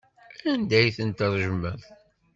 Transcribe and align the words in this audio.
Anda 0.51 0.75
ay 0.79 0.89
ten-tṛejmeḍ? 0.97 1.79